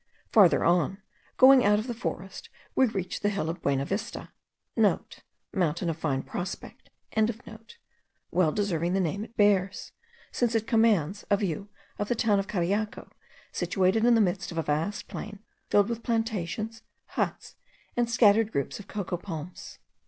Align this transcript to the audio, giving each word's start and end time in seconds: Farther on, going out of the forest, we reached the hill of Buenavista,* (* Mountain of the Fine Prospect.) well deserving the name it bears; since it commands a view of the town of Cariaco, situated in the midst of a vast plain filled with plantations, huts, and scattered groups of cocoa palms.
Farther 0.31 0.63
on, 0.65 0.97
going 1.37 1.63
out 1.63 1.77
of 1.77 1.85
the 1.85 1.93
forest, 1.93 2.49
we 2.75 2.87
reached 2.87 3.21
the 3.21 3.29
hill 3.29 3.51
of 3.51 3.61
Buenavista,* 3.61 4.29
(* 4.55 4.75
Mountain 4.75 5.21
of 5.91 5.95
the 5.95 6.01
Fine 6.01 6.23
Prospect.) 6.23 6.89
well 8.31 8.51
deserving 8.51 8.93
the 8.93 8.99
name 8.99 9.23
it 9.23 9.37
bears; 9.37 9.91
since 10.31 10.55
it 10.55 10.65
commands 10.65 11.23
a 11.29 11.37
view 11.37 11.69
of 11.99 12.07
the 12.07 12.15
town 12.15 12.39
of 12.39 12.47
Cariaco, 12.47 13.11
situated 13.51 14.03
in 14.03 14.15
the 14.15 14.21
midst 14.21 14.51
of 14.51 14.57
a 14.57 14.63
vast 14.63 15.07
plain 15.07 15.37
filled 15.69 15.87
with 15.87 16.01
plantations, 16.01 16.81
huts, 17.09 17.53
and 17.95 18.09
scattered 18.09 18.51
groups 18.51 18.79
of 18.79 18.87
cocoa 18.87 19.17
palms. 19.17 19.77